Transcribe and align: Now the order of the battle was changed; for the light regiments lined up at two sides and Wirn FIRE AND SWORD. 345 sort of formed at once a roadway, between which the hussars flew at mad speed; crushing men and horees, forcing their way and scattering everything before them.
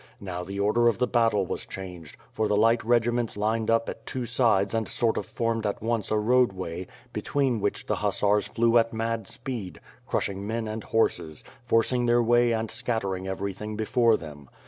Now 0.19 0.43
the 0.43 0.59
order 0.59 0.87
of 0.87 0.97
the 0.97 1.05
battle 1.05 1.45
was 1.45 1.63
changed; 1.63 2.17
for 2.33 2.47
the 2.47 2.57
light 2.57 2.83
regiments 2.83 3.37
lined 3.37 3.69
up 3.69 3.87
at 3.87 4.07
two 4.07 4.25
sides 4.25 4.73
and 4.73 4.87
Wirn 4.87 4.89
FIRE 4.89 5.07
AND 5.19 5.25
SWORD. 5.25 5.25
345 5.61 5.61
sort 5.61 5.61
of 5.61 5.61
formed 5.61 5.65
at 5.75 5.87
once 5.87 6.09
a 6.09 6.17
roadway, 6.17 6.87
between 7.13 7.59
which 7.61 7.85
the 7.85 7.97
hussars 7.97 8.47
flew 8.47 8.79
at 8.79 8.91
mad 8.93 9.27
speed; 9.27 9.79
crushing 10.07 10.47
men 10.47 10.67
and 10.67 10.85
horees, 10.85 11.43
forcing 11.67 12.07
their 12.07 12.23
way 12.23 12.51
and 12.51 12.71
scattering 12.71 13.27
everything 13.27 13.75
before 13.75 14.17
them. 14.17 14.49